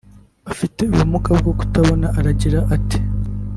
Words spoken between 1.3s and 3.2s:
bwo kutabona aragira ati